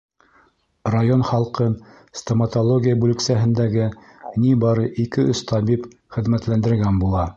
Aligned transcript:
Район 0.93 1.19
халҡын 1.31 1.75
стоматология 2.21 2.97
бүлексәһендәге 3.03 3.85
ни 4.47 4.55
бары 4.65 4.87
ике-өс 5.05 5.45
табип 5.53 5.87
хеҙмәтләндергән 6.17 6.99
була. 7.05 7.29